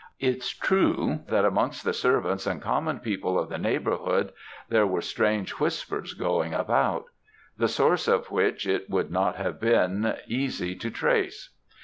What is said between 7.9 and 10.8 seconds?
of which it would not have been easy